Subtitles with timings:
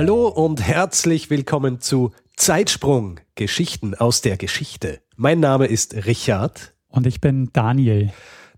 [0.00, 5.00] Hallo und herzlich willkommen zu Zeitsprung, Geschichten aus der Geschichte.
[5.16, 6.72] Mein Name ist Richard.
[6.86, 8.12] Und ich bin Daniel.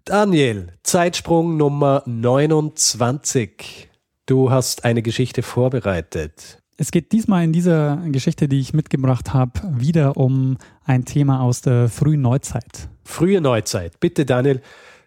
[0.05, 3.89] Daniel, Zeitsprung Nummer 29.
[4.27, 6.63] Du hast eine Geschichte vorbereitet.
[6.77, 11.63] Es geht diesmal in dieser Geschichte, die ich mitgebracht habe, wieder um ein Thema aus
[11.63, 12.91] der frühen Neuzeit.
[13.03, 13.99] Frühe Neuzeit.
[13.99, 14.61] Bitte, Daniel,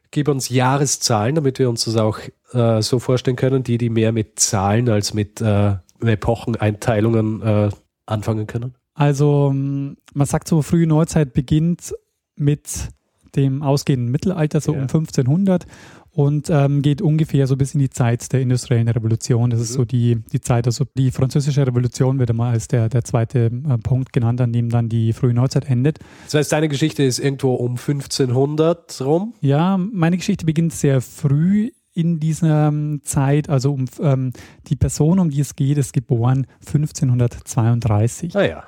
[0.09, 2.18] gib uns Jahreszahlen, damit wir uns das auch
[2.54, 5.76] äh, so vorstellen können, die, die mehr mit Zahlen als mit äh,
[6.08, 7.70] Epocheneinteilungen äh,
[8.06, 8.76] anfangen können?
[8.94, 11.94] Also man sagt so, frühe Neuzeit beginnt
[12.36, 12.90] mit
[13.36, 14.78] dem ausgehenden Mittelalter, so ja.
[14.78, 15.66] um 1500
[16.12, 19.50] und ähm, geht ungefähr so bis in die Zeit der industriellen Revolution.
[19.50, 19.64] Das mhm.
[19.64, 23.45] ist so die, die Zeit, also die französische Revolution wird immer als der, der zweite
[23.45, 26.00] äh, Punkt genannt, an dem dann die frühe Neuzeit endet.
[26.26, 29.34] Das heißt, deine Geschichte ist irgendwo um 1500 rum?
[29.42, 34.33] Ja, meine Geschichte beginnt sehr früh in dieser ähm, Zeit, also um ähm,
[34.67, 38.36] die Person, um die es geht, ist geboren 1532.
[38.36, 38.63] Ah ja.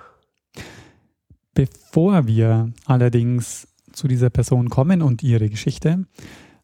[1.53, 6.05] Bevor wir allerdings zu dieser Person kommen und ihre Geschichte,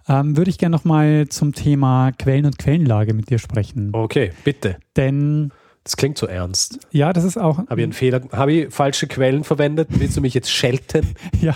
[0.08, 3.92] ähm, würde ich gerne nochmal zum Thema Quellen und Quellenlage mit dir sprechen.
[3.94, 4.78] Okay, bitte.
[4.98, 5.52] Denn
[5.84, 6.80] das klingt so ernst.
[6.92, 7.58] Ja, das ist auch.
[7.58, 8.22] Habe ich einen Fehler?
[8.32, 9.88] Habe ich falsche Quellen verwendet?
[9.92, 11.16] Willst du mich jetzt schelten?
[11.42, 11.56] ja.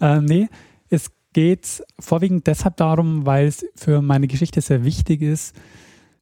[0.00, 0.48] Äh, nee,
[0.88, 5.54] es geht vorwiegend deshalb darum, weil es für meine Geschichte sehr wichtig ist,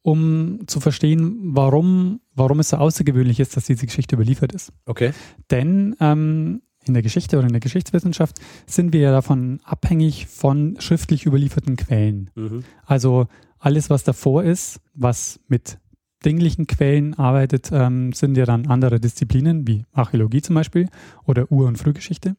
[0.01, 4.73] um zu verstehen, warum, warum es so außergewöhnlich ist, dass diese Geschichte überliefert ist.
[4.85, 5.13] Okay.
[5.49, 10.75] Denn ähm, in der Geschichte oder in der Geschichtswissenschaft sind wir ja davon abhängig von
[10.79, 12.29] schriftlich überlieferten Quellen.
[12.35, 12.65] Mhm.
[12.85, 13.27] Also
[13.59, 15.77] alles, was davor ist, was mit
[16.25, 20.89] dinglichen Quellen arbeitet, ähm, sind ja dann andere Disziplinen, wie Archäologie zum Beispiel
[21.25, 22.35] oder Ur- und Frühgeschichte.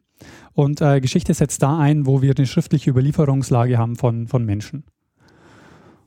[0.52, 4.84] Und äh, Geschichte setzt da ein, wo wir eine schriftliche Überlieferungslage haben von, von Menschen.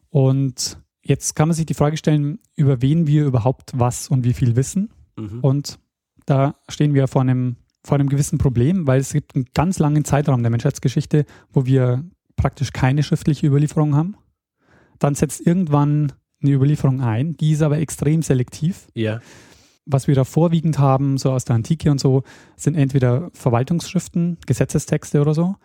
[0.09, 4.33] Und jetzt kann man sich die Frage stellen, über wen wir überhaupt was und wie
[4.33, 4.89] viel wissen.
[5.17, 5.39] Mhm.
[5.41, 5.79] Und
[6.25, 10.05] da stehen wir vor einem, vor einem gewissen Problem, weil es gibt einen ganz langen
[10.05, 12.03] Zeitraum der Menschheitsgeschichte, wo wir
[12.35, 14.16] praktisch keine schriftliche Überlieferung haben.
[14.99, 18.88] Dann setzt irgendwann eine Überlieferung ein, die ist aber extrem selektiv.
[18.94, 19.22] Ja
[19.88, 22.24] was wir da vorwiegend haben, so aus der Antike und so,
[22.56, 25.56] sind entweder Verwaltungsschriften, Gesetzestexte oder so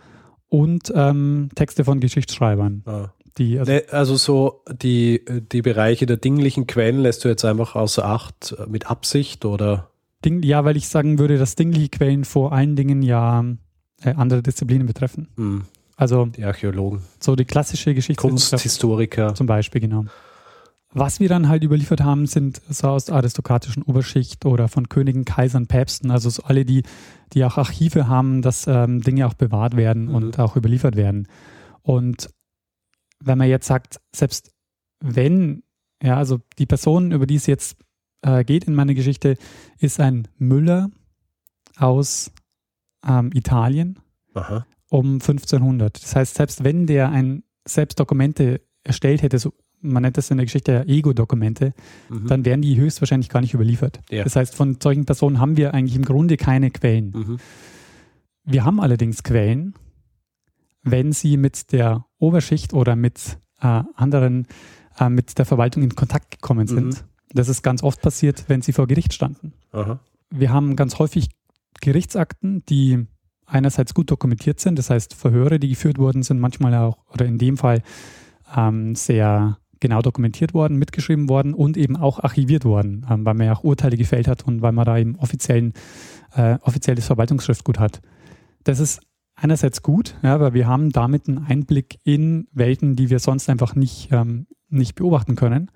[0.48, 2.82] und ähm, Texte von Geschichtsschreibern.
[2.86, 3.08] Ah.
[3.38, 7.74] Die, also, nee, also, so die, die Bereiche der dinglichen Quellen lässt du jetzt einfach
[7.74, 9.88] außer Acht äh, mit Absicht oder?
[10.22, 13.44] Ding, ja, weil ich sagen würde, dass dingliche Quellen vor allen Dingen ja
[14.02, 15.28] äh, andere Disziplinen betreffen.
[15.36, 15.62] Mhm.
[15.96, 17.00] Also die Archäologen.
[17.20, 18.20] So die klassische Geschichte.
[18.20, 19.34] Kunsthistoriker.
[19.34, 20.04] Zum Beispiel, genau.
[20.94, 25.24] Was wir dann halt überliefert haben, sind so aus der aristokratischen Oberschicht oder von Königen,
[25.24, 26.82] Kaisern, Päpsten, also so alle, die,
[27.32, 30.14] die auch Archive haben, dass ähm, Dinge auch bewahrt werden mhm.
[30.14, 31.28] und auch überliefert werden.
[31.80, 32.28] Und
[33.20, 34.52] wenn man jetzt sagt, selbst
[35.00, 35.62] wenn,
[36.02, 37.76] ja, also die Person, über die es jetzt
[38.22, 39.36] äh, geht in meiner Geschichte,
[39.78, 40.90] ist ein Müller
[41.76, 42.32] aus
[43.06, 43.98] ähm, Italien
[44.34, 44.66] Aha.
[44.90, 46.02] um 1500.
[46.02, 50.38] Das heißt, selbst wenn der ein selbst Dokumente erstellt hätte, so man nennt das in
[50.38, 51.74] der Geschichte Ego-Dokumente,
[52.08, 52.26] mhm.
[52.26, 54.00] dann werden die höchstwahrscheinlich gar nicht überliefert.
[54.10, 54.24] Ja.
[54.24, 57.12] Das heißt, von solchen Personen haben wir eigentlich im Grunde keine Quellen.
[57.14, 57.36] Mhm.
[58.44, 59.74] Wir haben allerdings Quellen,
[60.82, 64.46] wenn sie mit der Oberschicht oder mit äh, anderen,
[64.98, 66.86] äh, mit der Verwaltung in Kontakt gekommen sind.
[66.86, 66.96] Mhm.
[67.34, 69.52] Das ist ganz oft passiert, wenn sie vor Gericht standen.
[69.72, 70.00] Aha.
[70.30, 71.28] Wir haben ganz häufig
[71.80, 73.06] Gerichtsakten, die
[73.46, 77.38] einerseits gut dokumentiert sind, das heißt Verhöre, die geführt wurden, sind manchmal auch, oder in
[77.38, 77.82] dem Fall
[78.56, 83.46] ähm, sehr genau dokumentiert worden, mitgeschrieben worden und eben auch archiviert worden, ähm, weil man
[83.46, 85.74] ja auch Urteile gefällt hat und weil man da eben offiziellen,
[86.34, 88.00] äh, offizielles Verwaltungsschriftgut hat.
[88.64, 89.00] Das ist
[89.34, 93.74] einerseits gut, ja, weil wir haben damit einen Einblick in Welten, die wir sonst einfach
[93.74, 95.70] nicht, ähm, nicht beobachten können.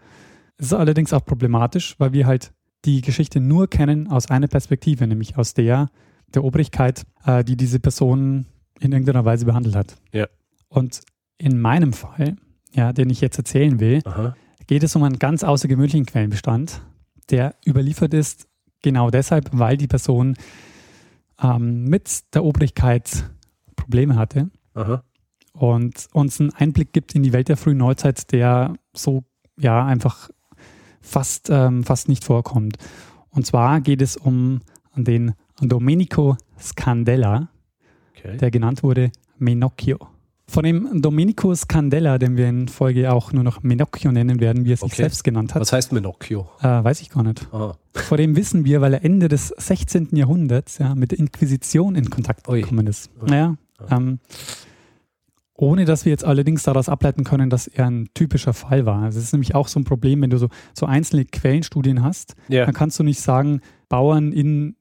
[0.57, 2.53] Es ist allerdings auch problematisch, weil wir halt
[2.87, 5.91] die Geschichte nur kennen aus einer Perspektive, nämlich aus der
[6.35, 8.47] der Obrigkeit, äh, die diese Person
[8.81, 9.97] in irgendeiner Weise behandelt hat.
[10.13, 10.27] Ja.
[10.69, 11.03] Und
[11.39, 12.37] in meinem Fall
[12.73, 14.37] ja, den ich jetzt erzählen will, Aha.
[14.67, 16.83] geht es um einen ganz außergewöhnlichen Quellenbestand,
[17.31, 18.47] der überliefert ist
[18.83, 20.37] genau deshalb, weil die Person
[21.43, 23.31] ähm, mit der Obrigkeit
[23.75, 25.03] Probleme hatte Aha.
[25.53, 29.25] und uns einen Einblick gibt in die Welt der frühen Neuzeit, der so
[29.59, 30.31] ja einfach
[31.01, 32.77] fast, ähm, fast nicht vorkommt.
[33.31, 34.61] Und zwar geht es um
[34.95, 37.49] den Domenico Scandella,
[38.17, 38.37] okay.
[38.39, 39.99] der genannt wurde Menocchio.
[40.49, 44.73] Von dem Domenico Scandella, den wir in Folge auch nur noch Menocchio nennen werden, wie
[44.73, 45.03] er sich okay.
[45.03, 45.61] selbst genannt hat.
[45.61, 46.49] Was heißt Menocchio?
[46.61, 47.49] Äh, weiß ich gar nicht.
[47.53, 47.77] Aha.
[47.95, 50.11] Vor dem wissen wir, weil er Ende des 16.
[50.13, 53.11] Jahrhunderts ja, mit der Inquisition in Kontakt gekommen ist.
[53.21, 53.29] Ui.
[53.29, 53.57] Naja,
[53.91, 54.21] ähm,
[55.57, 59.03] ohne dass wir jetzt allerdings daraus ableiten können, dass er ein typischer Fall war.
[59.03, 62.37] Also es ist nämlich auch so ein Problem, wenn du so, so einzelne Quellenstudien hast,
[62.51, 62.67] yeah.
[62.67, 64.76] dann kannst du nicht sagen, Bauern in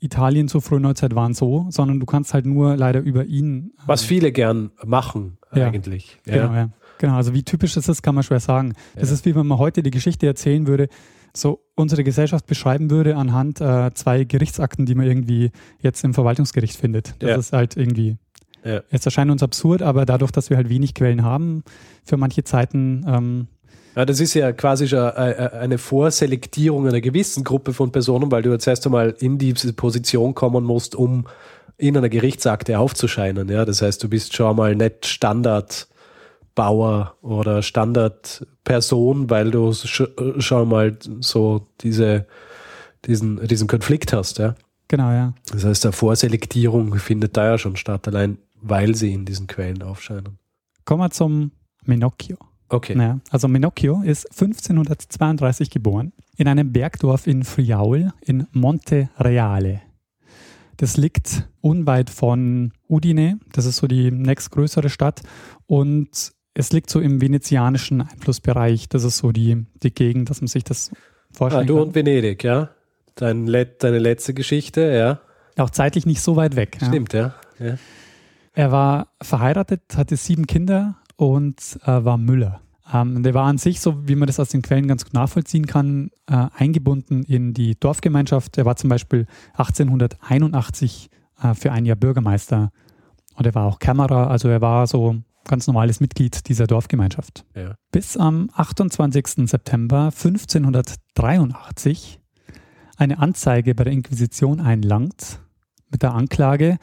[0.00, 3.46] Italien zur frühen Neuzeit waren so, sondern du kannst halt nur leider über ihn.
[3.46, 6.18] Ähm, Was viele gern machen, ja, eigentlich.
[6.26, 6.34] Ja.
[6.34, 6.70] Genau, ja.
[6.98, 8.74] Genau, also wie typisch das ist, kann man schwer sagen.
[8.94, 10.88] Das ist wie wenn man heute die Geschichte erzählen würde,
[11.34, 15.50] so unsere Gesellschaft beschreiben würde anhand äh, zwei Gerichtsakten, die man irgendwie
[15.80, 17.14] jetzt im Verwaltungsgericht findet.
[17.20, 18.18] Das ist halt irgendwie.
[18.64, 18.82] Ja.
[18.90, 21.62] Jetzt erscheint uns absurd, aber dadurch, dass wir halt wenig Quellen haben
[22.04, 23.48] für manche Zeiten, ähm,
[23.96, 28.30] ja, das ist ja quasi schon äh, äh, eine Vorselektierung einer gewissen Gruppe von Personen,
[28.30, 31.26] weil du jetzt erst einmal in diese Position kommen musst, um
[31.76, 33.48] in einer Gerichtsakte aufzuscheinen.
[33.48, 40.96] Ja, das heißt, du bist schon mal nicht Standardbauer oder Standardperson, weil du schon mal
[41.20, 42.26] so diese,
[43.06, 44.38] diesen, diesen Konflikt hast.
[44.38, 44.54] Ja.
[44.88, 45.34] Genau, ja.
[45.52, 49.82] Das heißt, eine Vorselektierung findet da ja schon statt, allein weil sie in diesen Quellen
[49.82, 50.38] aufscheinen.
[50.84, 51.52] Kommen wir zum
[51.84, 52.36] Menocchio.
[52.70, 52.94] Okay.
[52.94, 59.82] Naja, also Menocchio ist 1532 geboren in einem Bergdorf in Friaul in Monte Reale.
[60.76, 65.20] Das liegt unweit von Udine, das ist so die nächstgrößere Stadt
[65.66, 68.88] und es liegt so im venezianischen Einflussbereich.
[68.88, 70.90] Das ist so die, die Gegend, dass man sich das
[71.32, 71.88] vorstellen ah, du kann.
[71.88, 72.70] und Venedig, ja?
[73.16, 75.20] Dein deine letzte Geschichte, ja?
[75.62, 76.78] Auch zeitlich nicht so weit weg.
[76.82, 77.34] Stimmt, ja.
[77.58, 77.76] ja.
[78.52, 82.62] Er war verheiratet, hatte sieben Kinder und äh, war Müller.
[82.90, 85.66] Ähm, der war an sich, so wie man das aus den Quellen ganz gut nachvollziehen
[85.66, 88.56] kann, äh, eingebunden in die Dorfgemeinschaft.
[88.56, 91.10] Er war zum Beispiel 1881
[91.42, 92.72] äh, für ein Jahr Bürgermeister
[93.34, 97.44] und er war auch Kämmerer, also er war so ganz normales Mitglied dieser Dorfgemeinschaft.
[97.54, 97.74] Ja.
[97.92, 99.46] Bis am 28.
[99.46, 102.18] September 1583
[102.96, 105.38] eine Anzeige bei der Inquisition einlangt
[105.90, 106.78] mit der Anklage,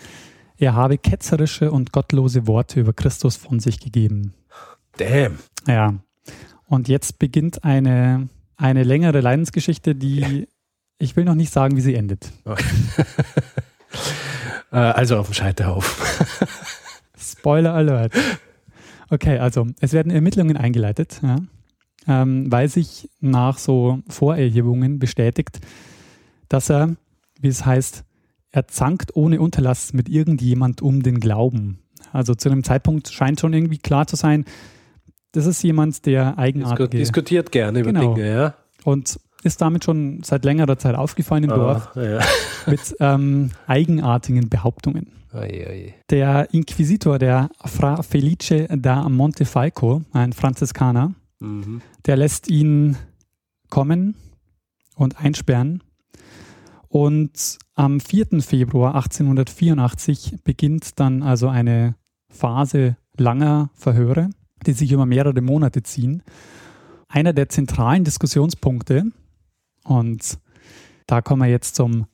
[0.58, 4.34] er habe ketzerische und gottlose Worte über Christus von sich gegeben.
[4.98, 5.40] Damn.
[5.68, 5.96] Ja.
[6.68, 10.48] Und jetzt beginnt eine, eine längere Leidensgeschichte, die
[11.00, 12.32] ich will noch nicht sagen, wie sie endet.
[12.46, 12.66] Okay.
[14.70, 16.06] Äh, also auf dem Scheiterhaufen.
[17.18, 18.14] Spoiler Alert.
[19.10, 21.38] Okay, also es werden Ermittlungen eingeleitet, ja,
[22.06, 25.62] ähm, weil sich nach so Vorerhebungen bestätigt,
[26.50, 26.98] dass er,
[27.40, 28.04] wie es heißt,
[28.52, 31.80] er zankt ohne Unterlass mit irgendjemand um den Glauben.
[32.12, 34.46] Also zu einem Zeitpunkt scheint schon irgendwie klar zu sein,
[35.34, 36.90] das ist jemand, der eigenartige...
[36.90, 38.16] Diskutiert gerne über genau.
[38.16, 38.54] Dinge, ja.
[38.84, 42.20] Und ist damit schon seit längerer Zeit aufgefallen im ah, Dorf ja.
[42.66, 45.12] mit ähm, eigenartigen Behauptungen.
[45.34, 45.94] Oi, oi.
[46.10, 51.82] Der Inquisitor, der Fra Felice da Montefalco, ein Franziskaner, mhm.
[52.06, 52.98] der lässt ihn
[53.70, 54.16] kommen
[54.96, 55.84] und einsperren
[56.90, 58.42] und am 4.
[58.42, 61.96] Februar 1884 beginnt dann also eine
[62.30, 64.30] Phase langer Verhöre,
[64.66, 66.24] die sich über mehrere Monate ziehen.
[67.08, 69.12] Einer der zentralen Diskussionspunkte,
[69.84, 70.40] und
[71.08, 72.06] da kommen wir jetzt zum,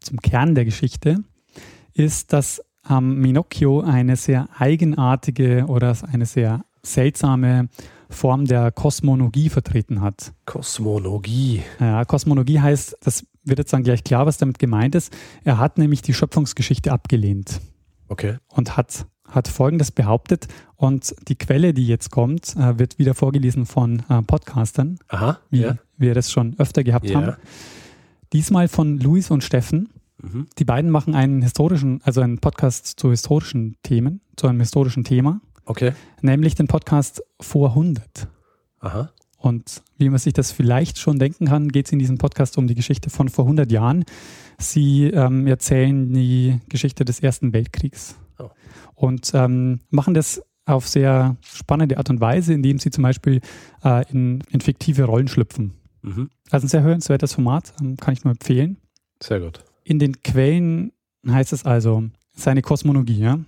[0.00, 1.22] zum Kern der Geschichte,
[1.94, 7.68] ist, dass ähm, Minocchio eine sehr eigenartige oder eine sehr seltsame
[8.10, 10.32] Form der Kosmologie vertreten hat.
[10.44, 11.62] Kosmologie.
[11.80, 15.12] Ja, Kosmologie heißt, das wird jetzt dann gleich klar, was damit gemeint ist.
[15.44, 17.60] Er hat nämlich die Schöpfungsgeschichte abgelehnt.
[18.08, 18.36] Okay.
[18.48, 20.48] Und hat, hat Folgendes behauptet.
[20.76, 25.62] Und die Quelle, die jetzt kommt, äh, wird wieder vorgelesen von äh, Podcastern, Aha, wie
[25.62, 25.76] ja.
[25.96, 27.20] wir das schon öfter gehabt ja.
[27.20, 27.36] haben.
[28.32, 29.90] Diesmal von Luis und Steffen.
[30.20, 30.46] Mhm.
[30.58, 35.40] Die beiden machen einen historischen, also einen Podcast zu historischen Themen, zu einem historischen Thema.
[35.64, 35.92] Okay.
[36.20, 38.28] Nämlich den Podcast vor 100.
[38.80, 39.10] Aha.
[39.42, 42.68] Und wie man sich das vielleicht schon denken kann, geht es in diesem Podcast um
[42.68, 44.04] die Geschichte von vor 100 Jahren.
[44.56, 48.50] Sie ähm, erzählen die Geschichte des Ersten Weltkriegs oh.
[48.94, 53.40] und ähm, machen das auf sehr spannende Art und Weise, indem sie zum Beispiel
[53.82, 55.72] äh, in, in, fiktive Rollen schlüpfen.
[56.02, 56.30] Mhm.
[56.52, 58.76] Also ein sehr hörenswertes Format, ähm, kann ich nur empfehlen.
[59.20, 59.64] Sehr gut.
[59.82, 60.92] In den Quellen
[61.28, 63.18] heißt es also, seine Kosmologie.
[63.18, 63.40] Ja?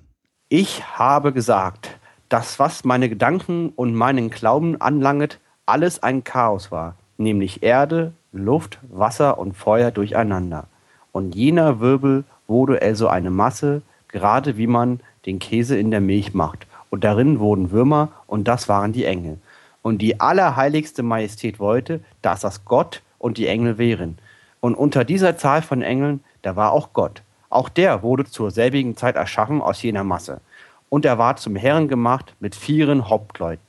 [0.49, 1.89] Ich habe gesagt,
[2.29, 8.79] dass was meine Gedanken und meinen Glauben anlanget, alles ein Chaos war, nämlich Erde, Luft,
[8.91, 10.67] Wasser und Feuer durcheinander.
[11.13, 16.35] Und jener Wirbel wurde also eine Masse, gerade wie man den Käse in der Milch
[16.35, 16.67] macht.
[16.91, 19.39] Und darin wurden Würmer, und das waren die Engel.
[19.83, 24.19] Und die allerheiligste Majestät wollte, dass das Gott und die Engel wären.
[24.61, 27.23] Und unter dieser Zahl von Engeln, da war auch Gott.
[27.51, 30.41] Auch der wurde zur selbigen Zeit erschaffen aus jener Masse.
[30.89, 33.63] Und er war zum Herrn gemacht mit vieren Hauptleuten.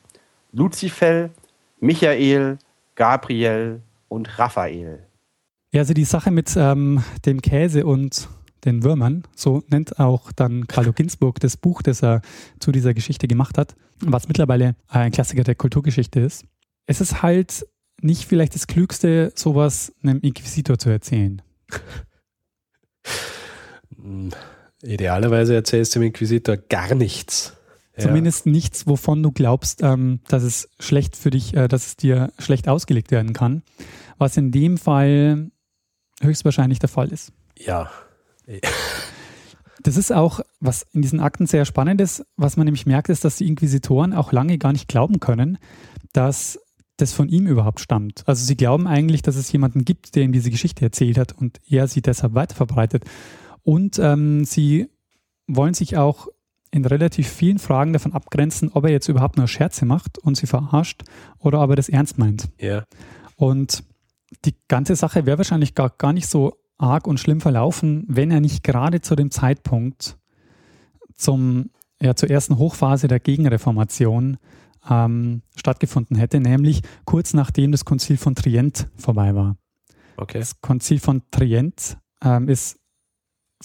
[0.51, 1.29] Luzifer,
[1.85, 2.57] Michael,
[2.95, 5.05] Gabriel und Raphael.
[5.71, 8.27] Ja, also die Sache mit ähm, dem Käse und
[8.63, 12.21] den Würmern, so nennt auch dann Carlo Ginzburg das Buch, das er
[12.59, 16.45] zu dieser Geschichte gemacht hat, was mittlerweile ein Klassiker der Kulturgeschichte ist.
[16.87, 17.67] Es ist halt
[18.01, 21.43] nicht vielleicht das Klügste, sowas einem Inquisitor zu erzählen.
[24.81, 27.54] Idealerweise erzählst du dem Inquisitor gar nichts.
[27.97, 28.51] Zumindest ja.
[28.51, 32.67] nichts, wovon du glaubst, ähm, dass es schlecht für dich, äh, dass es dir schlecht
[32.67, 33.63] ausgelegt werden kann.
[34.17, 35.51] Was in dem Fall
[36.21, 37.31] höchstwahrscheinlich der Fall ist.
[37.57, 37.89] Ja.
[39.81, 43.23] Das ist auch, was in diesen Akten sehr spannend ist, was man nämlich merkt, ist,
[43.23, 45.57] dass die Inquisitoren auch lange gar nicht glauben können,
[46.13, 46.59] dass
[46.97, 48.23] das von ihm überhaupt stammt.
[48.25, 51.59] Also sie glauben eigentlich, dass es jemanden gibt, der ihm diese Geschichte erzählt hat und
[51.69, 53.03] er sie deshalb weiterverbreitet.
[53.63, 54.87] Und ähm, sie
[55.47, 56.27] wollen sich auch
[56.75, 60.45] in relativ vielen Fragen davon abgrenzen, ob er jetzt überhaupt nur Scherze macht und sie
[60.45, 61.03] verarscht
[61.39, 62.49] oder ob er das ernst meint.
[62.59, 62.83] Ja.
[63.37, 63.83] Und
[64.43, 68.41] die ganze Sache wäre wahrscheinlich gar, gar nicht so arg und schlimm verlaufen, wenn er
[68.41, 70.17] nicht gerade zu dem Zeitpunkt
[71.13, 71.69] zum,
[72.01, 74.37] ja, zur ersten Hochphase der Gegenreformation
[74.89, 79.55] ähm, stattgefunden hätte, nämlich kurz nachdem das Konzil von Trient vorbei war.
[80.17, 80.39] Okay.
[80.39, 82.79] Das Konzil von Trient ähm, ist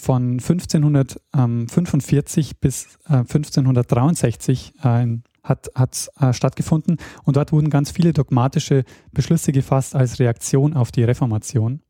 [0.01, 5.07] von 1545 bis äh, 1563 äh,
[5.43, 10.93] hat, hat äh, stattgefunden und dort wurden ganz viele dogmatische Beschlüsse gefasst als Reaktion auf
[10.93, 11.81] die Reformation.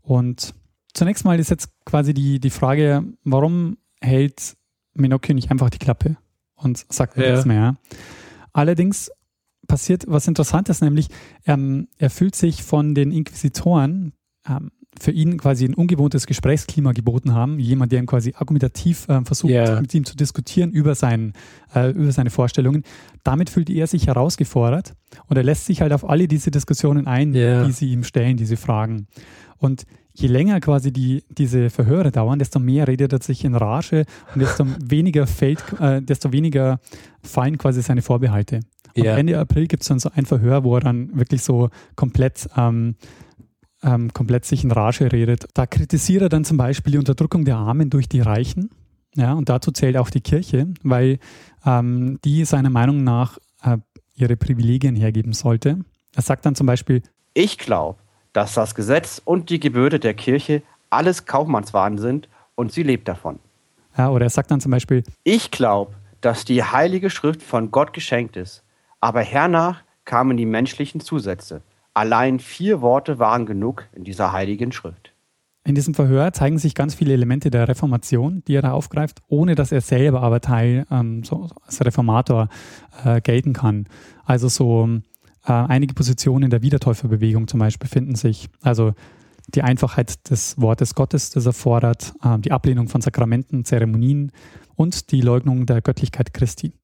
[0.00, 0.54] Und
[0.94, 4.56] zunächst mal ist jetzt quasi die, die Frage, warum hält
[4.94, 6.16] Minocchio nicht einfach die Klappe
[6.54, 7.30] und sagt ja.
[7.30, 7.76] nichts mehr?
[8.52, 9.10] Allerdings
[9.66, 11.08] passiert was Interessantes, nämlich
[11.46, 14.14] ähm, er fühlt sich von den Inquisitoren
[14.48, 17.58] ähm, für ihn quasi ein ungewohntes Gesprächsklima geboten haben.
[17.58, 19.80] Jemand, der ihm quasi argumentativ äh, versucht, yeah.
[19.80, 21.32] mit ihm zu diskutieren über, sein,
[21.74, 22.84] äh, über seine Vorstellungen.
[23.24, 24.94] Damit fühlt er sich herausgefordert
[25.26, 27.64] und er lässt sich halt auf alle diese Diskussionen ein, yeah.
[27.64, 29.06] die sie ihm stellen, diese Fragen.
[29.58, 34.04] Und je länger quasi die, diese Verhöre dauern, desto mehr redet er sich in Rage
[34.34, 36.80] und desto weniger fällt, äh, desto weniger
[37.22, 38.60] fallen quasi seine Vorbehalte.
[38.96, 39.16] Und yeah.
[39.16, 42.96] Ende April gibt es dann so ein Verhör, wo er dann wirklich so komplett ähm,
[43.82, 45.46] ähm, komplett sich in Rage redet.
[45.54, 48.70] Da kritisiert er dann zum Beispiel die Unterdrückung der Armen durch die Reichen.
[49.14, 51.18] Ja, und dazu zählt auch die Kirche, weil
[51.64, 53.78] ähm, die seiner Meinung nach äh,
[54.14, 55.78] ihre Privilegien hergeben sollte.
[56.14, 57.02] Er sagt dann zum Beispiel,
[57.34, 57.98] ich glaube,
[58.32, 63.38] dass das Gesetz und die Gebürde der Kirche alles Kaufmannswaren sind und sie lebt davon.
[63.96, 67.92] Ja, oder er sagt dann zum Beispiel, ich glaube, dass die Heilige Schrift von Gott
[67.92, 68.62] geschenkt ist,
[69.00, 71.62] aber hernach kamen die menschlichen Zusätze.
[71.98, 75.12] Allein vier Worte waren genug in dieser heiligen Schrift.
[75.64, 79.56] In diesem Verhör zeigen sich ganz viele Elemente der Reformation, die er da aufgreift, ohne
[79.56, 82.50] dass er selber aber Teil ähm, so als Reformator
[83.04, 83.88] äh, gelten kann.
[84.24, 84.88] Also so
[85.44, 88.48] äh, einige Positionen der Wiedertäuferbewegung zum Beispiel finden sich.
[88.62, 88.92] Also
[89.48, 94.30] die Einfachheit des Wortes Gottes, das er fordert, äh, die Ablehnung von Sakramenten, Zeremonien
[94.76, 96.74] und die Leugnung der Göttlichkeit Christi.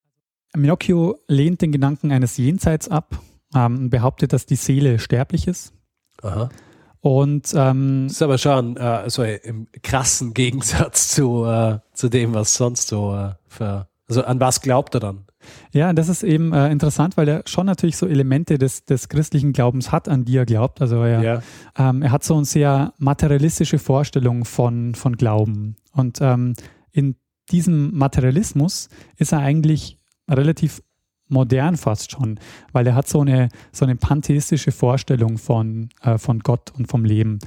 [0.57, 3.21] Minocchio lehnt den Gedanken eines Jenseits ab
[3.55, 5.73] ähm, behauptet, dass die Seele sterblich ist.
[6.23, 6.49] Aha.
[7.01, 12.33] Und ähm, das ist aber schon äh, so im krassen Gegensatz zu, äh, zu dem,
[12.33, 13.89] was sonst so äh, für.
[14.09, 15.25] Also an was glaubt er dann?
[15.73, 19.53] Ja, das ist eben äh, interessant, weil er schon natürlich so Elemente des, des christlichen
[19.53, 20.81] Glaubens hat, an die er glaubt.
[20.81, 21.43] Also er, ja.
[21.77, 25.77] ähm, er hat so eine sehr materialistische Vorstellung von, von Glauben.
[25.93, 26.55] Und ähm,
[26.91, 27.17] in
[27.51, 30.83] diesem Materialismus ist er eigentlich relativ
[31.29, 32.39] modern fast schon,
[32.73, 37.05] weil er hat so eine, so eine pantheistische Vorstellung von, äh, von Gott und vom
[37.05, 37.39] Leben.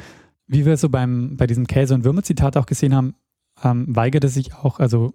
[0.47, 3.15] Wie wir so beim, bei diesem Käse- und Würmer-Zitat auch gesehen haben,
[3.63, 5.13] ähm, weigert er sich auch, also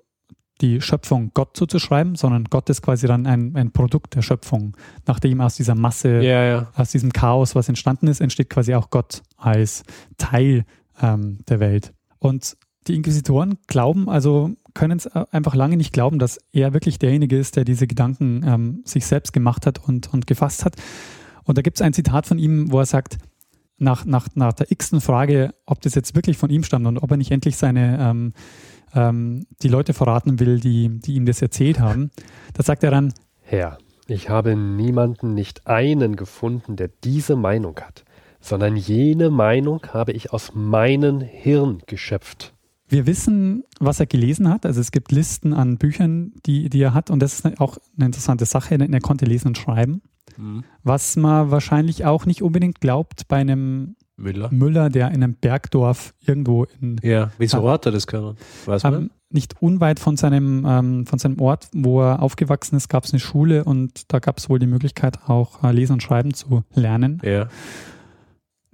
[0.61, 4.77] die Schöpfung Gott zuzuschreiben, sondern Gott ist quasi dann ein, ein Produkt der Schöpfung.
[5.07, 6.73] Nachdem aus dieser Masse, ja, ja.
[6.75, 9.83] aus diesem Chaos, was entstanden ist, entsteht quasi auch Gott als
[10.19, 10.65] Teil
[11.01, 11.93] ähm, der Welt.
[12.19, 12.57] Und
[12.89, 17.39] die Inquisitoren glauben also können es äh, einfach lange nicht glauben, dass er wirklich derjenige
[17.39, 20.77] ist, der diese Gedanken ähm, sich selbst gemacht hat und, und gefasst hat.
[21.45, 23.19] Und da gibt es ein Zitat von ihm, wo er sagt,
[23.79, 27.11] nach, nach, nach der x-ten Frage, ob das jetzt wirklich von ihm stammt und ob
[27.11, 28.33] er nicht endlich seine ähm,
[28.95, 32.11] ähm, die Leute verraten will, die, die ihm das erzählt haben,
[32.55, 38.05] da sagt er dann, Herr, ich habe niemanden, nicht einen gefunden, der diese Meinung hat,
[38.41, 42.55] sondern jene Meinung habe ich aus meinem Hirn geschöpft.
[42.93, 44.67] Wir wissen, was er gelesen hat.
[44.67, 47.09] Also es gibt Listen an Büchern, die, die er hat.
[47.09, 50.03] Und das ist auch eine interessante Sache, denn er konnte lesen und schreiben.
[50.37, 50.63] Mhm.
[50.83, 54.51] Was man wahrscheinlich auch nicht unbedingt glaubt bei einem Müller.
[54.53, 58.37] Müller, der in einem Bergdorf irgendwo in Ja, wieso hat er das können?
[58.67, 58.95] Weiß man?
[58.95, 63.13] ähm, nicht unweit von seinem, ähm, von seinem Ort, wo er aufgewachsen ist, gab es
[63.15, 66.63] eine Schule und da gab es wohl die Möglichkeit, auch äh, Lesen und Schreiben zu
[66.75, 67.21] lernen.
[67.25, 67.49] ja.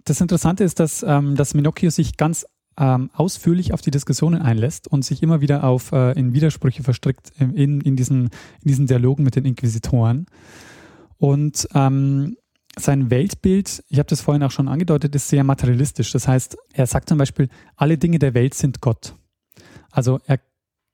[0.04, 2.46] Das Interessante ist, dass, ähm, dass Minocchio sich ganz
[2.78, 7.32] ähm, ausführlich auf die Diskussionen einlässt und sich immer wieder auf äh, in Widersprüche verstrickt
[7.38, 8.25] in, in, in, diesen,
[8.62, 10.26] in diesen Dialogen mit den Inquisitoren.
[11.16, 12.37] Und ähm,
[12.78, 16.12] sein Weltbild, ich habe das vorhin auch schon angedeutet, ist sehr materialistisch.
[16.12, 19.14] Das heißt, er sagt zum Beispiel, alle Dinge der Welt sind Gott.
[19.90, 20.38] Also er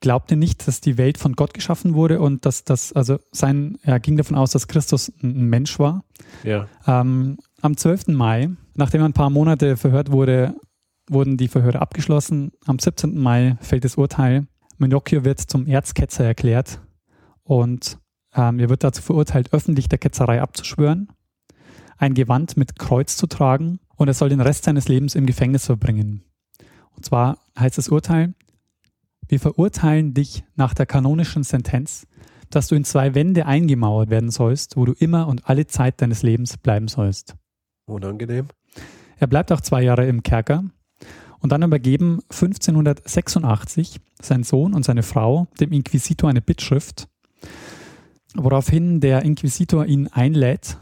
[0.01, 4.01] glaubte nicht, dass die Welt von Gott geschaffen wurde und dass das, also sein, er
[4.01, 6.05] ging davon aus, dass Christus ein ein Mensch war.
[6.43, 6.69] Ja.
[6.87, 8.09] Ähm, am 12.
[8.09, 10.55] Mai, nachdem er ein paar Monate verhört wurde,
[11.09, 12.53] wurden die Verhöre abgeschlossen.
[12.67, 13.19] Am 17.
[13.19, 14.47] Mai fällt das Urteil.
[14.79, 16.81] Minocchio wird zum Erzketzer erklärt
[17.45, 17.99] und
[18.35, 21.09] ähm, er wird dazu verurteilt, öffentlich der Ketzerei abzuschwören,
[21.97, 25.67] ein Gewand mit Kreuz zu tragen und er soll den Rest seines Lebens im Gefängnis
[25.67, 26.25] verbringen.
[26.97, 28.35] Und zwar heißt das Urteil,
[29.29, 32.07] wir verurteilen dich nach der kanonischen Sentenz,
[32.51, 36.23] dass du in zwei Wände eingemauert werden sollst, wo du immer und alle Zeit deines
[36.23, 37.37] Lebens bleiben sollst.
[37.87, 38.49] Unangenehm.
[39.19, 40.65] Er bleibt auch zwei Jahre im Kerker
[41.41, 47.09] und dann übergeben 1586 sein Sohn und seine Frau dem Inquisitor eine Bittschrift,
[48.35, 50.79] woraufhin der Inquisitor ihn einlädt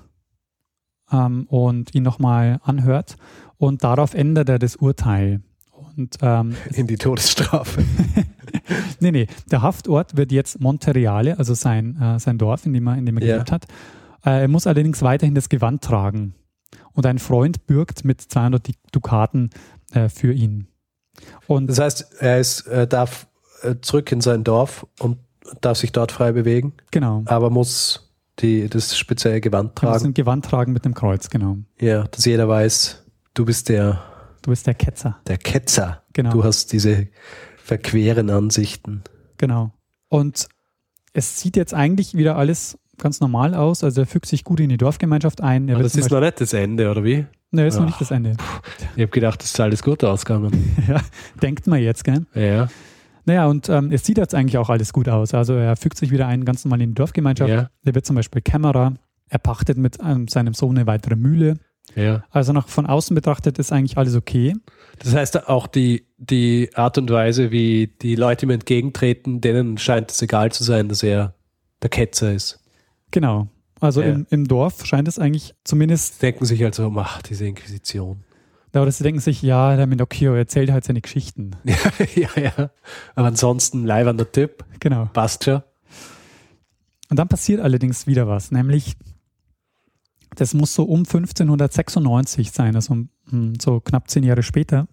[1.10, 3.16] ähm, und ihn nochmal anhört
[3.58, 5.42] und darauf ändert er das Urteil.
[5.96, 7.84] Und ähm, In die Todesstrafe.
[9.00, 12.96] nee, nee, der Haftort wird jetzt Montereale, also sein, äh, sein Dorf, in dem er,
[12.96, 13.32] in dem er Ja.
[13.34, 13.66] gelebt hat.
[14.24, 16.34] Äh, er muss allerdings weiterhin das Gewand tragen.
[16.94, 19.50] Und ein Freund bürgt mit 200 Di- Dukaten
[19.92, 20.66] äh, für ihn.
[21.46, 23.26] Und Das heißt, er ist, er darf
[23.62, 25.18] äh, zurück in sein Dorf und
[25.60, 30.04] darf sich dort frei bewegen, genau, aber muss die, das spezielle Gewand er muss tragen.
[30.10, 31.58] ein Gewand tragen mit einem Kreuz, genau.
[31.80, 34.02] Ja, dass jeder weiß, du bist der,
[34.42, 36.02] Du bist der Ketzer, der Ketzer.
[36.12, 36.30] genau.
[36.32, 37.08] Du hast diese
[37.58, 39.02] verqueren Ansichten.
[39.38, 39.72] Genau.
[40.08, 40.48] Und
[41.12, 43.84] es sieht jetzt eigentlich wieder alles ganz normal aus.
[43.84, 45.68] Also er fügt sich gut in die Dorfgemeinschaft ein.
[45.68, 47.26] Er Aber wird das ist noch nicht das Ende, oder wie?
[47.50, 47.86] nee, ist noch Ah.
[47.86, 48.36] nicht das Ende.
[48.96, 50.74] Ich habe gedacht, das ist alles gut ausgegangen.
[50.88, 51.00] ja,
[51.42, 52.24] denkt man jetzt, gell?
[52.34, 52.68] Ja,
[53.24, 55.34] Naja, und ähm, es sieht jetzt eigentlich auch alles gut aus.
[55.34, 57.50] Also er fügt sich wieder ein, ganz normal in die Dorfgemeinschaft.
[57.50, 58.94] ja, Er wird zum Beispiel Kämmerer.
[59.28, 61.54] Er pachtet mit ähm, seinem Sohn eine weitere Mühle.
[61.94, 62.24] ja.
[62.30, 64.54] Also nach von außen betrachtet ist eigentlich alles okay.
[64.98, 70.10] Das heißt auch die, die Art und Weise, wie die Leute ihm entgegentreten, denen scheint
[70.10, 71.34] es egal zu sein, dass er
[71.82, 72.60] der Ketzer ist.
[73.12, 73.46] Genau.
[73.80, 74.08] Also Ja.
[74.10, 78.24] im, im Dorf scheint es eigentlich zumindest, Denken sich also, ach, diese Inquisition.
[78.74, 81.52] oder sie denken sich, ja, der Minocchio erzählt halt seine Geschichten.
[81.64, 81.76] Ja,
[82.36, 82.70] ja, ja.
[83.14, 85.06] Aber ansonsten leibender Typ, Genau.
[85.12, 85.62] passt schon.
[87.10, 88.96] Und dann passiert allerdings wieder was, nämlich
[90.34, 92.96] das muss so um 1596 sein, also
[93.28, 94.88] hm, so knapp zehn Jahre später.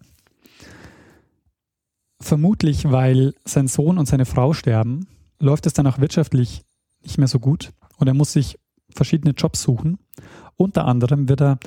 [2.20, 5.06] Vermutlich, weil sein Sohn und seine Frau sterben,
[5.38, 6.62] läuft es dann auch wirtschaftlich
[7.02, 8.58] nicht mehr so gut und er muss sich
[8.94, 9.98] verschiedene Jobs suchen.
[10.56, 11.58] Unter anderem wird er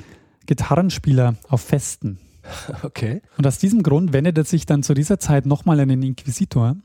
[0.46, 2.18] Gitarrenspieler auf Festen.
[2.82, 3.22] Okay.
[3.38, 6.76] Und aus diesem Grund wendet er sich dann zu dieser Zeit nochmal an den Inquisitor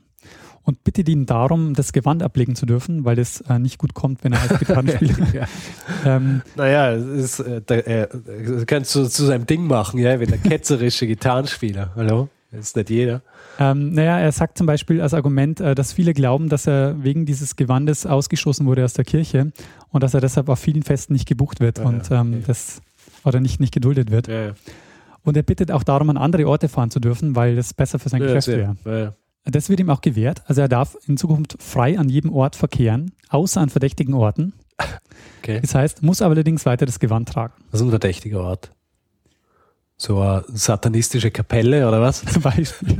[0.62, 4.24] und bittet ihn darum, das Gewand ablegen zu dürfen, weil es äh, nicht gut kommt,
[4.24, 5.26] wenn er als Gitarrenspieler.
[5.34, 5.46] ja.
[6.06, 8.08] ähm, Naja, ist, äh, der, äh,
[8.46, 11.92] das kannst du zu seinem Ding machen, ja, wie der ketzerische Gitarrenspieler.
[11.94, 12.28] Hallo?
[12.50, 13.22] Das ist nicht jeder.
[13.60, 17.26] Ähm, naja, er sagt zum Beispiel als Argument, äh, dass viele glauben, dass er wegen
[17.26, 19.52] dieses Gewandes ausgestoßen wurde aus der Kirche
[19.90, 22.44] und dass er deshalb auf vielen Festen nicht gebucht wird Ah, und ja, ähm, okay.
[22.46, 22.80] das
[23.24, 24.26] oder nicht, nicht geduldet wird.
[24.28, 24.52] Ja, ja.
[25.22, 28.08] Und er bittet auch darum, an andere Orte fahren zu dürfen, weil das besser für
[28.08, 28.76] sein Ja, Geschäft wäre.
[28.86, 29.14] Ja, ja.
[29.44, 30.42] Das wird ihm auch gewährt.
[30.46, 34.54] Also er darf in Zukunft frei an jedem Ort verkehren, außer an verdächtigen Orten.
[35.42, 35.60] Okay.
[35.60, 37.52] Das heißt, muss allerdings weiter das Gewand tragen.
[37.70, 38.70] Das ist ein verdächtiger Ort.
[39.98, 42.24] So eine satanistische Kapelle oder was?
[42.24, 42.98] Zum Beispiel.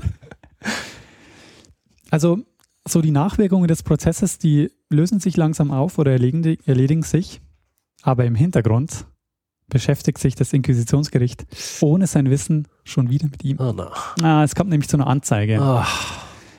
[2.10, 2.38] Also
[2.86, 7.40] so die Nachwirkungen des Prozesses, die lösen sich langsam auf oder erledigen, erledigen sich.
[8.02, 9.06] Aber im Hintergrund
[9.68, 11.46] beschäftigt sich das Inquisitionsgericht
[11.80, 13.58] ohne sein Wissen schon wieder mit ihm.
[13.60, 13.92] Oh, na.
[14.22, 15.60] Ah, es kommt nämlich zu einer Anzeige.
[15.60, 15.86] Ah,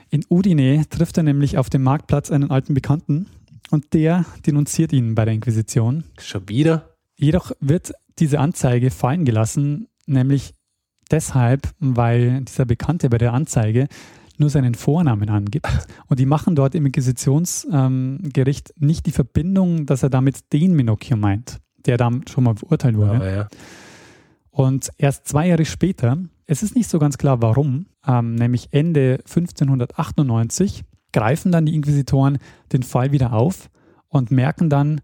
[0.10, 3.28] In Udine trifft er nämlich auf dem Marktplatz einen alten Bekannten
[3.72, 6.06] und der denunziert ihn bei der Inquisition.
[6.20, 6.96] schon wieder?
[7.18, 10.54] Jedoch wird diese Anzeige fallen gelassen, nämlich
[11.10, 13.88] deshalb, weil dieser Bekannte bei der Anzeige
[14.42, 15.68] nur seinen Vornamen angibt.
[16.08, 21.60] Und die machen dort im Inquisitionsgericht nicht die Verbindung, dass er damit den Minocchio meint,
[21.86, 23.12] der da schon mal verurteilt wurde.
[23.12, 23.48] Aber ja.
[24.50, 29.20] Und erst zwei Jahre später, es ist nicht so ganz klar warum, ähm, nämlich Ende
[29.20, 32.38] 1598, greifen dann die Inquisitoren
[32.74, 33.70] den Fall wieder auf
[34.10, 35.02] und merken dann,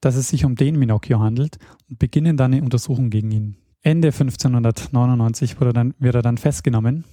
[0.00, 1.58] dass es sich um den Minocchio handelt
[1.90, 3.56] und beginnen dann eine Untersuchung gegen ihn.
[3.82, 7.04] Ende 1599 wurde dann, wird er dann festgenommen.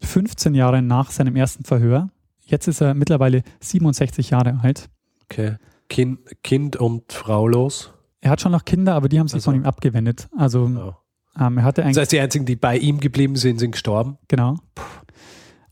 [0.00, 2.10] 15 Jahre nach seinem ersten Verhör.
[2.44, 4.88] Jetzt ist er mittlerweile 67 Jahre alt.
[5.24, 5.56] Okay.
[5.88, 7.92] Kind, kind und Frau los.
[8.20, 9.50] Er hat schon noch Kinder, aber die haben sich Also.
[9.52, 10.28] von ihm abgewendet.
[10.36, 10.94] Also Oh.
[11.40, 14.18] ähm, er hatte Das eigentlich, heißt, die einzigen, die bei ihm geblieben sind, sind gestorben.
[14.28, 14.56] genau,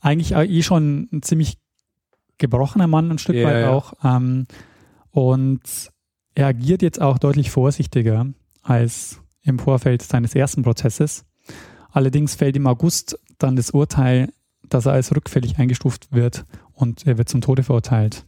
[0.00, 1.58] eigentlich auch eh schon ein ziemlich
[2.38, 3.92] gebrochener Mann, ein Stück Ja, weit auch.
[4.04, 4.46] Ähm,
[5.10, 5.60] und
[6.34, 8.26] er agiert jetzt auch deutlich vorsichtiger
[8.62, 11.24] als im Vorfeld seines ersten Prozesses.
[11.90, 14.33] Allerdings fällt im August dann das Urteil,
[14.68, 18.24] dass er als rückfällig eingestuft wird und er wird zum Tode verurteilt.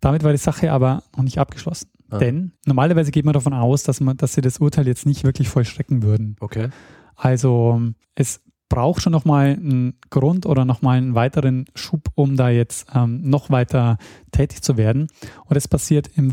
[0.00, 1.88] Damit war die Sache aber noch nicht abgeschlossen.
[2.10, 2.18] Ah.
[2.18, 5.48] Denn normalerweise geht man davon aus, dass, man, dass sie das Urteil jetzt nicht wirklich
[5.48, 6.36] vollstrecken würden.
[6.40, 6.68] Okay.
[7.16, 7.80] Also
[8.14, 13.22] es braucht schon nochmal einen Grund oder nochmal einen weiteren Schub, um da jetzt ähm,
[13.22, 13.98] noch weiter
[14.32, 15.08] tätig zu werden.
[15.46, 16.32] Und es passiert im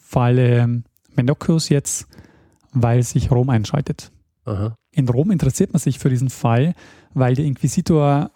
[0.00, 0.82] Falle
[1.16, 2.06] Menocius jetzt,
[2.72, 4.12] weil sich Rom einschaltet.
[4.44, 4.76] Aha.
[4.94, 6.74] In Rom interessiert man sich für diesen Fall,
[7.12, 8.30] weil der Inquisitor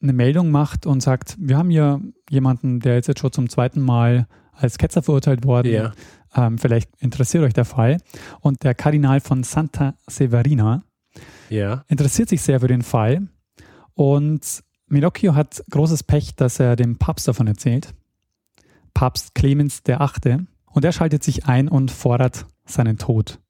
[0.00, 3.80] eine Meldung macht und sagt, wir haben hier jemanden, der ist jetzt schon zum zweiten
[3.80, 5.72] Mal als Ketzer verurteilt worden.
[5.72, 5.92] Ja.
[6.34, 7.98] Ähm, vielleicht interessiert euch der Fall.
[8.40, 10.82] Und der Kardinal von Santa Severina
[11.48, 11.84] Ja.
[11.88, 13.28] interessiert sich sehr für den Fall.
[13.94, 17.94] Und Minocchio hat großes Pech, dass er dem Papst davon erzählt.
[18.94, 20.46] Papst Clemens VIII.
[20.66, 23.40] Und er schaltet sich ein und fordert seinen Tod.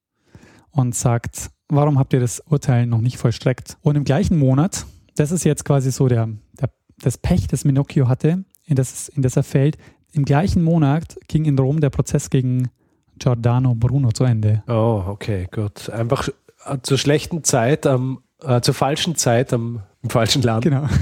[0.70, 3.76] Und sagt, warum habt ihr das Urteil noch nicht vollstreckt?
[3.83, 6.29] Und im gleichen Monat, das ist jetzt quasi so der,
[6.61, 9.79] der, das Pech, das Minocchio hatte, in das, in das er fällt,
[10.12, 12.70] im gleichen Monat ging in Rom der Prozess gegen
[13.18, 14.62] Giordano Bruno zu Ende.
[14.66, 15.90] Oh, okay, gut.
[15.90, 16.29] Einfach
[16.64, 20.64] äh, zur schlechten Zeit, am, äh, zur falschen Zeit am im falschen Land.
[20.64, 20.87] Genau.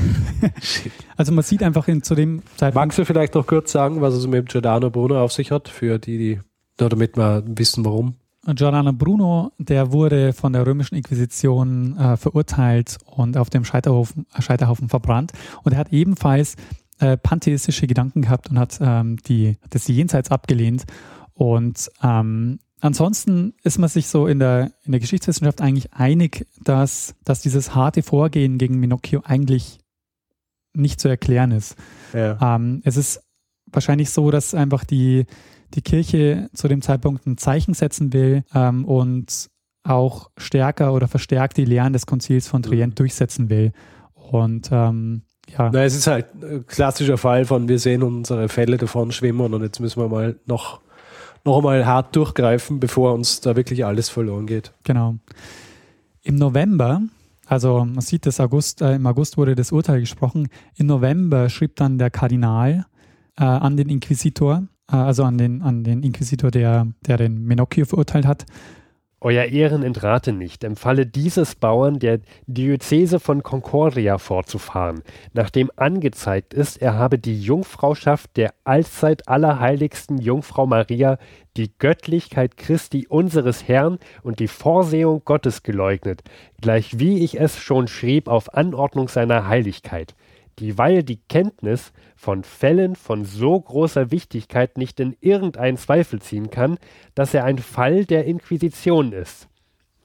[1.17, 4.15] Also man sieht einfach in, zu dem Zeitpunkt, Magst du vielleicht noch kurz sagen, was
[4.15, 6.41] es mit Giordano Bruno auf sich hat, für die, die,
[6.81, 8.17] nur damit wir wissen, warum?
[8.55, 14.43] Giordano Bruno, der wurde von der römischen Inquisition äh, verurteilt und auf dem Scheiterhaufen, äh,
[14.43, 15.33] Scheiterhaufen verbrannt.
[15.63, 16.57] Und er hat ebenfalls
[16.99, 20.85] äh, pantheistische Gedanken gehabt und hat ähm, die, das Jenseits abgelehnt.
[21.33, 27.15] Und ähm, ansonsten ist man sich so in der, in der Geschichtswissenschaft eigentlich einig, dass,
[27.25, 29.79] dass dieses harte Vorgehen gegen Minocchio eigentlich
[30.75, 31.77] nicht zu erklären ist.
[32.13, 32.57] Ja.
[32.57, 33.23] Ähm, es ist
[33.67, 35.27] wahrscheinlich so, dass einfach die,
[35.75, 39.51] die Kirche zu dem Zeitpunkt ein Zeichen setzen will ähm, und
[39.83, 43.73] auch stärker oder verstärkt die Lehren des Konzils von Trient durchsetzen will.
[44.15, 48.79] Und ähm, ja, Na, es ist halt ein klassischer Fall von, wir sehen unsere Fälle
[48.79, 50.81] davon schwimmen und jetzt müssen wir mal noch,
[51.45, 54.73] noch einmal hart durchgreifen, bevor uns da wirklich alles verloren geht.
[54.85, 55.17] genau.
[56.27, 57.03] Im November,
[57.45, 60.49] also man sieht, das August, äh, im August wurde das Urteil gesprochen.
[60.77, 62.87] Im November schrieb dann der Kardinal
[63.37, 67.85] äh, an den Inquisitor, äh, also an den, an den Inquisitor, der, der den Menocchio
[67.85, 68.47] verurteilt hat,
[69.25, 76.53] Euer Ehren entrate nicht, im Falle dieses Bauern der Diözese von Concordia fortzufahren, nachdem angezeigt
[76.53, 81.17] ist, er habe die Jungfrauschaft der allzeit allerheiligsten Jungfrau Maria,
[81.57, 86.23] die Göttlichkeit Christi unseres Herrn und die Vorsehung Gottes geleugnet,
[86.61, 90.15] gleich wie ich es schon schrieb auf Anordnung seiner Heiligkeit
[90.59, 96.79] dieweil die Kenntnis von Fällen von so großer Wichtigkeit nicht in irgendeinen Zweifel ziehen kann,
[97.15, 99.49] dass er ein Fall der Inquisition ist.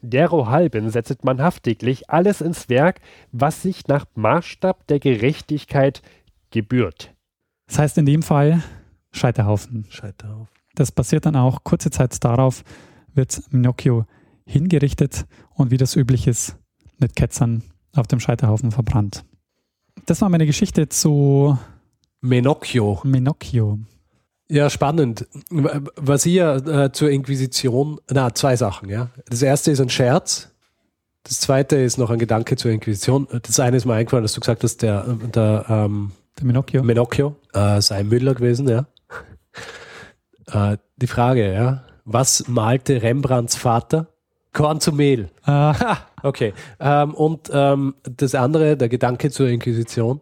[0.01, 6.01] Derohalben setzet man haftiglich alles ins Werk, was sich nach Maßstab der Gerechtigkeit
[6.51, 7.13] gebührt.
[7.67, 8.63] Das heißt in dem Fall
[9.11, 9.85] Scheiterhaufen.
[9.89, 10.47] Scheiterhaufen.
[10.75, 11.63] Das passiert dann auch.
[11.63, 12.63] Kurze Zeit darauf
[13.13, 14.05] wird Minocchio
[14.45, 16.57] hingerichtet und wie das üblich ist,
[16.99, 19.25] mit Ketzern auf dem Scheiterhaufen verbrannt.
[20.09, 21.55] Das war meine Geschichte zu
[22.21, 22.99] Menocchio.
[23.03, 23.77] Minocchio.
[24.49, 25.27] Ja, spannend.
[25.51, 29.11] Was hier äh, zur Inquisition, na, zwei Sachen, ja.
[29.27, 30.49] Das erste ist ein Scherz.
[31.21, 33.27] Das zweite ist noch ein Gedanke zur Inquisition.
[33.43, 36.81] Das eine ist mir eingefallen, dass du gesagt hast, der, der ähm, Der Minocchio.
[36.81, 38.87] Menocchio äh, sei Müller gewesen, ja.
[40.47, 41.83] äh, die Frage, ja.
[42.03, 44.07] Was malte Rembrandts Vater?
[44.59, 45.29] Korn zu Mehl.
[45.45, 45.73] Äh,
[46.21, 46.53] Okay.
[46.79, 50.21] Ähm, und ähm, das andere, der Gedanke zur Inquisition,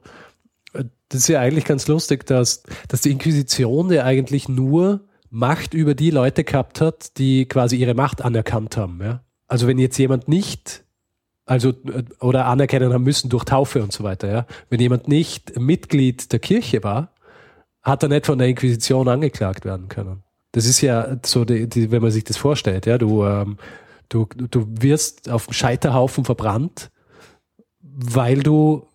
[1.09, 5.95] das ist ja eigentlich ganz lustig, dass, dass die Inquisition ja eigentlich nur Macht über
[5.95, 9.01] die Leute gehabt hat, die quasi ihre Macht anerkannt haben.
[9.01, 9.21] Ja?
[9.47, 10.83] Also wenn jetzt jemand nicht,
[11.45, 11.73] also
[12.19, 16.39] oder anerkennen haben müssen durch Taufe und so weiter, ja, wenn jemand nicht Mitglied der
[16.39, 17.13] Kirche war,
[17.81, 20.23] hat er nicht von der Inquisition angeklagt werden können.
[20.51, 23.57] Das ist ja so, die, die, wenn man sich das vorstellt, ja, du ähm,
[24.09, 26.91] Du, du wirst auf dem Scheiterhaufen verbrannt,
[27.81, 28.87] weil du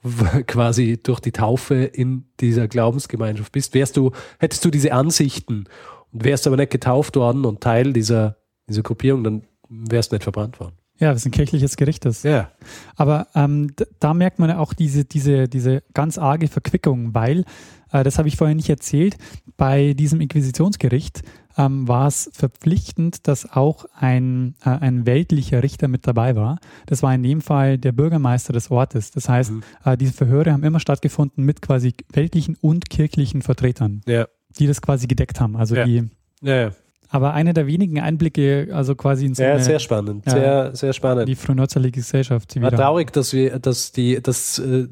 [0.46, 3.74] quasi durch die Taufe in dieser Glaubensgemeinschaft bist.
[3.74, 5.64] Wärst du, hättest du diese Ansichten
[6.12, 8.36] und wärst aber nicht getauft worden und Teil dieser,
[8.68, 10.76] dieser Gruppierung, dann wärst du nicht verbrannt worden.
[10.98, 12.04] Ja, das ist ein kirchliches Gericht.
[12.04, 12.22] Das.
[12.22, 12.52] Ja.
[12.94, 17.44] Aber ähm, da merkt man ja auch diese, diese, diese ganz arge Verquickung, weil,
[17.92, 19.16] äh, das habe ich vorher nicht erzählt,
[19.56, 21.22] bei diesem Inquisitionsgericht
[21.56, 26.58] ähm, war es verpflichtend, dass auch ein, äh, ein weltlicher Richter mit dabei war.
[26.86, 29.10] Das war in dem Fall der Bürgermeister des Ortes.
[29.10, 29.62] Das heißt, mhm.
[29.84, 34.26] äh, diese Verhöre haben immer stattgefunden mit quasi weltlichen und kirchlichen Vertretern, ja.
[34.58, 35.56] die das quasi gedeckt haben.
[35.56, 35.84] Also ja.
[35.84, 36.08] die
[36.40, 36.72] ja,
[37.12, 40.76] aber einer der wenigen Einblicke, also quasi in so ja, eine, sehr spannend, ja, sehr,
[40.76, 41.28] sehr spannend.
[41.28, 42.58] Die frühneuzeitliche Gesellschaft.
[42.60, 44.88] War traurig, dass wir, dass die, dass, äh,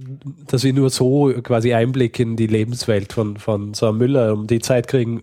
[0.47, 4.47] dass wir nur so quasi Einblick in die Lebenswelt von, von so einem Müller um
[4.47, 5.23] die Zeit kriegen.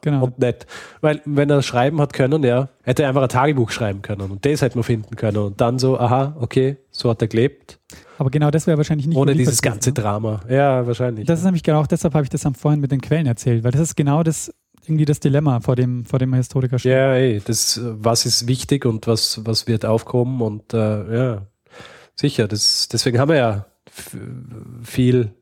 [0.00, 0.24] Genau.
[0.24, 0.66] Und nicht.
[1.00, 4.44] Weil, wenn er schreiben hat können, ja, hätte er einfach ein Tagebuch schreiben können und
[4.44, 7.78] das hätte man finden können und dann so, aha, okay, so hat er gelebt.
[8.18, 9.94] Aber genau das wäre wahrscheinlich nicht Ohne dieses ganze ne?
[9.94, 10.40] Drama.
[10.48, 11.26] Ja, wahrscheinlich.
[11.26, 13.62] Das ist nämlich genau auch deshalb habe ich das am vorhin mit den Quellen erzählt,
[13.62, 14.52] weil das ist genau das,
[14.84, 16.92] irgendwie das Dilemma vor dem, vor dem Historiker steht.
[16.92, 21.46] Ja, ey, das, was ist wichtig und was, was wird aufkommen und äh, ja,
[22.14, 23.66] sicher, das, deswegen haben wir ja
[24.82, 25.34] viel,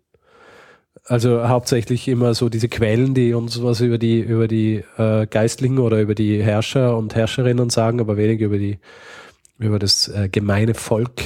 [1.05, 5.79] also hauptsächlich immer so diese Quellen, die uns was über die, über die äh, Geistlichen
[5.79, 8.79] oder über die Herrscher und Herrscherinnen sagen, aber wenig über die,
[9.59, 11.23] über das äh, gemeine Volk,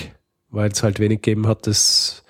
[0.50, 2.24] weil es halt wenig gegeben hat, das,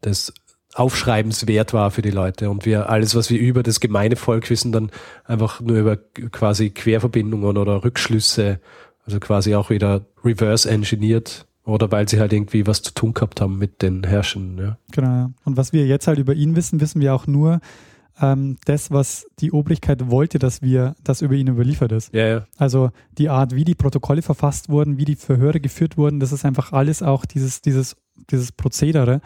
[0.00, 0.32] das
[0.74, 2.50] aufschreibenswert war für die Leute.
[2.50, 4.90] Und wir alles, was wir über das gemeine Volk wissen, dann
[5.24, 8.60] einfach nur über quasi Querverbindungen oder Rückschlüsse,
[9.04, 13.40] also quasi auch wieder reverse engineert oder weil sie halt irgendwie was zu tun gehabt
[13.40, 14.58] haben mit den Herrschern.
[14.58, 14.78] Ja.
[14.90, 15.30] Genau.
[15.44, 17.60] Und was wir jetzt halt über ihn wissen, wissen wir auch nur
[18.20, 22.12] ähm, das, was die Obrigkeit wollte, dass wir, das über ihn überliefert ist.
[22.12, 22.46] Ja, ja.
[22.56, 26.44] Also die Art, wie die Protokolle verfasst wurden, wie die Verhöre geführt wurden, das ist
[26.44, 27.96] einfach alles auch dieses, dieses,
[28.30, 29.20] dieses Prozedere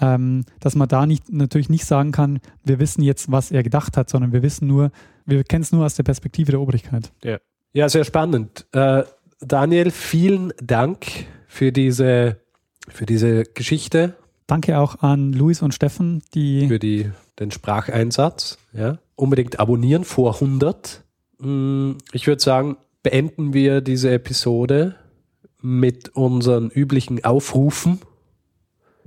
[0.00, 3.96] ähm, dass man da nicht, natürlich nicht sagen kann, wir wissen jetzt, was er gedacht
[3.96, 4.90] hat, sondern wir wissen nur,
[5.26, 7.12] wir kennen es nur aus der Perspektive der Obrigkeit.
[7.22, 7.38] Ja,
[7.72, 8.66] ja sehr spannend.
[8.72, 9.04] Äh,
[9.40, 11.06] Daniel, vielen Dank
[11.46, 12.40] für diese,
[12.88, 14.14] für diese Geschichte.
[14.46, 16.68] Danke auch an Luis und Steffen, die.
[16.68, 18.58] Für die, den Spracheinsatz.
[18.72, 18.98] Ja.
[19.16, 21.04] Unbedingt abonnieren vor 100.
[21.38, 24.96] Mm, ich würde sagen, beenden wir diese Episode
[25.60, 28.00] mit unseren üblichen Aufrufen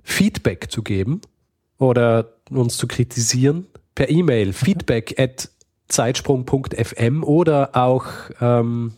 [0.07, 1.19] Feedback zu geben
[1.77, 5.49] oder uns zu kritisieren per E-Mail feedback at
[5.89, 8.05] zeitsprung.fm oder auch
[8.39, 8.93] ähm,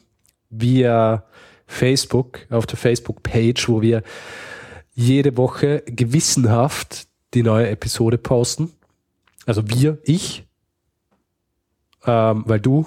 [0.51, 1.25] via
[1.65, 4.03] Facebook auf der Facebook-Page, wo wir
[4.93, 8.71] jede Woche gewissenhaft die neue Episode posten.
[9.47, 10.45] Also wir, ich,
[12.05, 12.85] ähm, weil du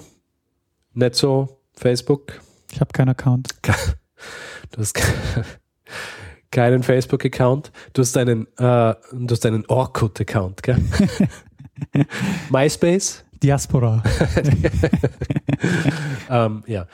[0.93, 2.39] nicht so Facebook.
[2.71, 3.49] Ich habe keinen Account.
[4.71, 5.45] Du hast keinen
[6.83, 7.71] Facebook-Account.
[7.93, 10.77] Du hast einen, äh, du hast einen Orkut-Account, gell?
[12.49, 13.23] MySpace?
[13.41, 14.01] Diaspora.
[16.29, 16.87] ähm, ja.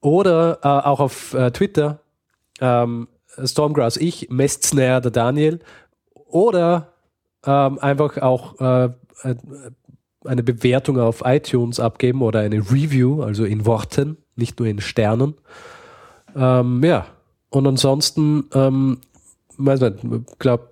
[0.00, 2.00] Oder äh, auch auf äh, Twitter,
[2.60, 3.08] ähm,
[3.44, 5.58] Stormgrass ich, Mestsnare der Daniel.
[6.14, 6.92] Oder
[7.44, 8.84] ähm, einfach auch äh,
[9.24, 9.34] äh,
[10.24, 15.34] eine Bewertung auf iTunes abgeben oder eine Review, also in Worten, nicht nur in Sternen.
[16.36, 17.06] Ähm, ja,
[17.50, 18.98] und ansonsten, ähm,
[19.56, 20.68] weiß nicht, glaube,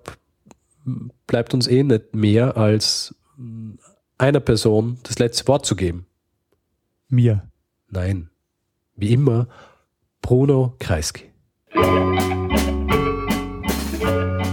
[1.25, 3.15] bleibt uns eh nicht mehr als
[4.17, 6.05] einer Person das letzte Wort zu geben.
[7.09, 7.43] Mir.
[7.89, 8.29] Nein.
[8.95, 9.47] Wie immer,
[10.21, 11.25] Bruno Kreisky.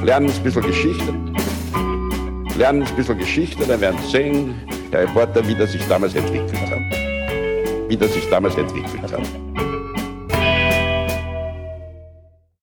[0.03, 1.15] Lernen ein bisschen Geschichte.
[2.57, 4.55] Lernen ein bisschen Geschichte, dann werden Sie sehen,
[4.93, 6.79] der Reporter, wie das sich damals entwickelt hat.
[7.89, 9.44] Wie das sich damals entwickelt hat.